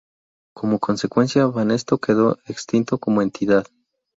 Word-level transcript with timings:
Como 0.55 0.79
consecuencia, 0.79 1.45
Banesto 1.45 1.99
quedó 1.99 2.39
extinto 2.47 2.97
como 2.97 3.21
entidad. 3.21 3.67